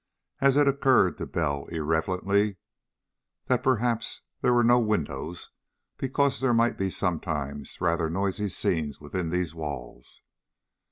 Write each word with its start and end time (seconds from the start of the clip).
And 0.39 0.57
it 0.57 0.67
occurred 0.67 1.19
to 1.19 1.27
Bell 1.27 1.67
irrelevantly 1.67 2.57
that 3.45 3.61
perhaps 3.61 4.21
there 4.41 4.51
were 4.51 4.63
no 4.63 4.79
windows 4.79 5.51
because 5.97 6.39
there 6.39 6.55
might 6.55 6.75
be 6.75 6.89
sometimes 6.89 7.79
rather 7.79 8.09
noisy 8.09 8.49
scenes 8.49 8.99
within 8.99 9.29
these 9.29 9.53
walls. 9.53 10.23